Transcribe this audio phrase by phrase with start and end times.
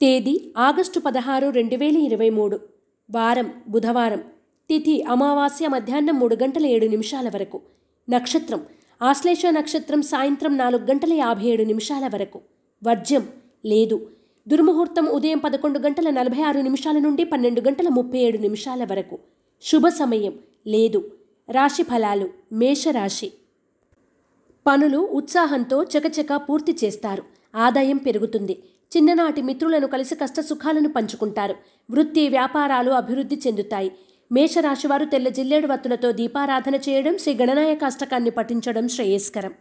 [0.00, 2.60] తేదీ ఆగస్టు పదహారు రెండు వేల ఇరవై మూడు.
[3.10, 4.18] వారం బుధవారం.
[4.68, 7.60] తిథి అమావాస్య మధ్యాహ్నం మూడు గంటల ఏడు నిమిషాల వరకు.
[8.10, 8.60] నక్షత్రం
[9.02, 12.40] ఆశ్లేష నక్షత్రం సాయంత్రం నాలుగు గంటల యాభై ఏడు నిమిషాల వరకు.
[12.86, 13.28] వర్జ్యం
[13.64, 14.10] లేదు.
[14.48, 19.18] దుర్ముహూర్తం ఉదయం పదకొండు గంటల నలభై ఆరు నిమిషాల నుండి పన్నెండు గంటల ముప్పై ఏడు నిమిషాల వరకు.
[19.62, 21.10] శుభ సమయం లేదు.
[21.50, 23.32] రాశి ఫలాలు మేషరాశి.
[24.66, 27.22] పనులు ఉత్సాహంతో చకచక పూర్తి చేస్తారు.
[27.56, 28.62] ఆదాయం పెరుగుతుంది.
[28.96, 31.54] చిన్ననాటి మిత్రులను కలిసి కష్టసుఖాలను పంచుకుంటారు.
[31.90, 33.92] వృత్తి వ్యాపారాలు అభివృద్ధి చెందుతాయి.
[34.32, 39.54] మేషరాశివారు తెల్ల జిల్లేడు వత్తులతో దీపారాధన చేయడం శ్రీ గణనాయక అష్టకాన్ని పఠించడం శ్రేయస్కరం.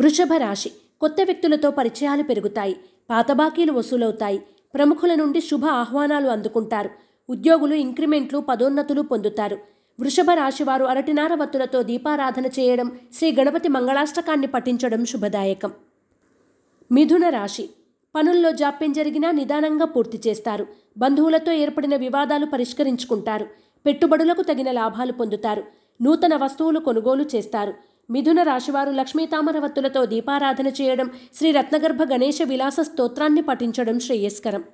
[0.00, 2.76] వృషభ రాశి కొత్త వ్యక్తులతో పరిచయాలు పెరుగుతాయి.
[3.10, 4.38] పాత బాకీలు వసూలవుతాయి.
[4.74, 6.90] ప్రముఖుల నుండి శుభ ఆహ్వానాలు అందుకుంటారు.
[7.30, 9.58] ఉద్యోగులు ఇంక్రిమెంట్లు పదోన్నతులు పొందుతారు.
[10.00, 15.72] వృషభ రాశివారు అరటినార వత్తులతో దీపారాధన చేయడం శ్రీ గణపతి మంగళాష్టకాన్ని పఠించడం శుభదాయకం.
[16.92, 17.70] మిథున రాశి
[18.14, 20.66] పనుల్లో జాప్యం జరిగినా నిదానంగా పూర్తి చేస్తారు.
[20.98, 23.46] బంధువులతో ఏర్పడిన వివాదాలు పరిష్కరించుకుంటారు.
[23.86, 25.64] పెట్టుబడులకు తగిన లాభాలు పొందుతారు.
[26.02, 27.74] నూతన వస్తువులు కొనుగోలు చేస్తారు.
[28.10, 34.64] మిథున రాశివారు లక్ష్మీ తామరవత్తులతో దీపారాధన చేయడం శ్రీ రత్నగర్భ గణేశ విలాస స్తోత్రాన్ని పఠించడం శ్రేయస్కరం.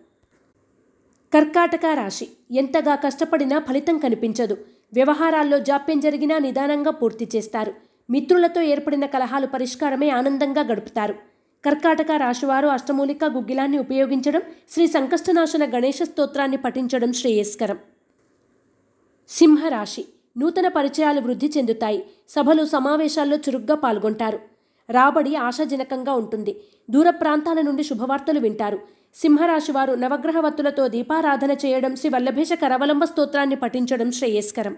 [1.34, 2.28] కర్కాటక రాశి.
[2.50, 4.56] ఎంతగా కష్టపడినా ఫలితం కనిపించదు.
[4.92, 7.74] వ్యవహారాల్లో జాప్యం జరిగినా నిదానంగా పూర్తి చేస్తారు.
[8.10, 11.14] మిత్రులతో ఏర్పడిన కలహాలు పరిష్కారమే ఆనందంగా గడుపుతారు.
[11.64, 17.78] కర్కాటక రాశివారు అష్టమూలిక గుగ్గిలాన్ని ఉపయోగించడం శ్రీ సంకష్టనాశన గణేశ స్తోత్రాన్ని పఠించడం శ్రేయస్కరం.
[19.28, 20.04] సింహరాశి.
[20.38, 22.06] నూతన పరిచయాలు వృద్ధి చెందుతాయి.
[22.28, 24.38] సభలు సమావేశాల్లో చురుగ్గా పాల్గొంటారు.
[24.90, 26.60] రాబడి ఆశాజనకంగా ఉంటుంది.
[26.90, 28.78] దూర ప్రాంతాల నుండి శుభవార్తలు వింటారు.
[29.16, 34.76] సింహరాశి వారు నవగ్రహవత్తులతో దీపారాధన చేయడం శ్రీ వల్లభేష కరవలంబ స్తోత్రాన్ని పఠించడం శ్రేయస్కరం.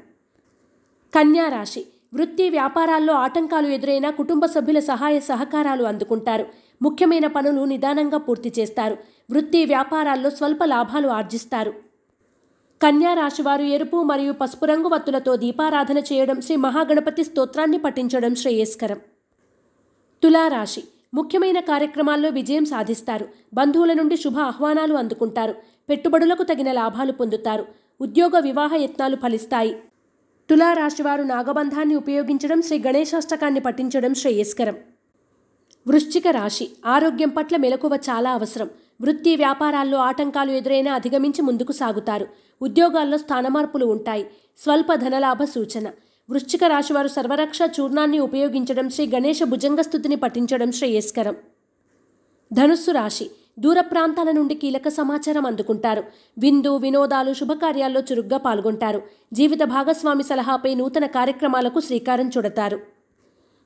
[1.14, 6.47] కన్యా రాశి వృత్తి వ్యాపారాల్లో ఆటంకాలు ఎదురైనా కుటుంబ సభ్యుల సహాయ సహకారాలు అందుకుంటారు.
[6.83, 8.97] ముఖ్యమైన పనులు నిదానంగా పూర్తి చేస్తారు.
[9.30, 11.75] వృత్తి వ్యాపారాల్లో స్వల్ప లాభాలు ఆర్జిస్తారు.
[12.83, 19.01] కన్యా రాశివారు ఎరుపు మరియు పసుపు రంగు వత్తులతో దీపారాధన చేయడం శ్రీ మహాగణపతి స్తోత్రాన్ని పఠించడం శ్రేయస్కరం.
[20.23, 20.84] తులారాశి.
[21.14, 23.29] ముఖ్యమైన కార్యక్రమాల్లో విజయం సాధిస్తారు.
[23.55, 25.55] బంధువుల నుండి శుభ ఆహ్వానాలు అందుకుంటారు.
[25.89, 27.64] పెట్టుబడులకు తగిన లాభాలు పొందుతారు.
[28.01, 29.77] ఉద్యోగ వివాహ యత్నాలు ఫలిస్తాయి.
[30.50, 34.77] తులారాశివారు నాగబంధాన్ని ఉపయోగించడం శ్రీ గణేశాష్టకాన్ని పఠించడం శ్రేయస్కరం.
[35.88, 36.70] వృశ్చిక రాశి.
[36.86, 38.70] ఆరోగ్యం పట్ల మెలకువ చాలా అవసరం.
[39.02, 42.28] వృత్తి వ్యాపారాల్లో ఆటంకాలు ఎదురైనా అధిగమించి ముందుకు సాగుతారు.
[42.62, 44.27] ఉద్యోగాల్లో స్థానమార్పులు ఉంటాయి.
[44.58, 45.89] స్వల్ప ధనలాభ సూచన.
[46.30, 51.36] వృశ్చిక రాశివారు సర్వరక్ష చూర్ణాన్ని ఉపయోగించడం శ్రీ గణేష భుజంగస్థుతిని పఠించడం శ్రేయస్కరం.
[52.52, 53.30] ధనుస్సు రాశి.
[53.58, 56.05] దూర ప్రాంతాల నుండి కీలక సమాచారం అందుకుంటారు.
[56.38, 59.02] విందు వినోదాలు శుభకార్యాల్లో చురుగ్గా పాల్గొంటారు.
[59.33, 62.80] జీవిత భాగస్వామి సలహాపై నూతన కార్యక్రమాలకు శ్రీకారం చుడతారు.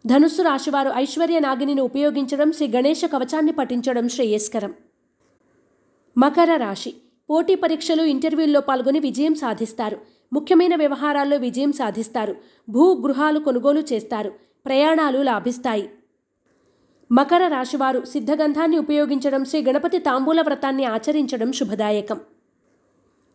[0.06, 4.75] ధనుస్సు రాశివారు ఐశ్వర్య నాగిని ఉపయోగించడం శ్రీ గణేష కవచాన్ని పఠించడం శ్రేయస్కరం.
[6.19, 6.94] మకర రాశి.
[7.31, 9.99] పోటీ పరీక్షలు ఇంటర్వ్యూల్లో పాల్గొని విజయం సాధిస్తారు.
[10.33, 12.37] ముఖ్యమైన వ్యవహారాల్లో విజయం సాధిస్తారు.
[12.69, 14.33] భూ గృహాలు కొనుగోలు చేస్తారు.
[14.67, 15.91] ప్రయాణాలు లాభిస్తాయి.
[17.13, 22.21] మకర రాశివారు సిద్ధగంధాన్ని ఉపయోగించడం శ్రీ గణపతి తాంబూల వ్రతాన్ని ఆచరించడం శుభదాయకం.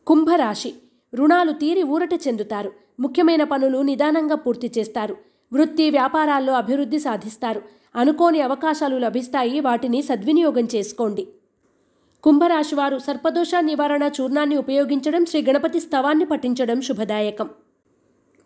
[0.08, 0.74] కుంభరాశి.
[1.16, 2.72] రుణాలు తీరి ఊరట చెందుతారు.
[3.00, 5.18] ముఖ్యమైన పనులు నిదానంగా పూర్తి చేస్తారు.
[5.54, 7.62] వృత్తి వ్యాపారాల్లో అభివృద్ధి సాధిస్తారు.
[7.96, 9.60] అనుకోని అవకాశాలు లభిస్తాయి.
[9.60, 11.28] వాటిని సద్వినియోగం చేసుకోండి.
[12.24, 17.50] కుంభరాశివారు సర్పదోష నివారణ చూర్ణాన్ని ఉపయోగించడం శ్రీ గణపతి స్తవాన్ని పఠించడం శుభదాయకం.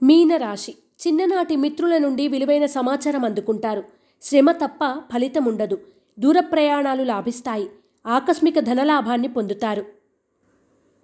[0.03, 0.75] మీనరాశి.
[1.07, 4.02] చిన్ననాటి మిత్రుల నుండి విలువైన సమాచారం అందుకుంటారు.
[4.23, 5.77] శ్రమ తప్ప ఫలితముండదు.
[6.19, 7.69] దూర ప్రయాణాలు లాభిస్తాయి.
[8.07, 9.85] ఆకస్మిక ధనలాభాన్ని పొందుతారు.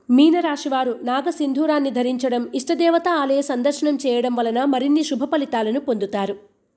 [0.09, 6.48] మీనరాశివారు నాగసింధూరాన్ని ధరించడం ఇష్టదేవత ఆలయ సందర్శనం చేయడం వలన మరిన్ని శుభ ఫలితాలను పొందుతారు.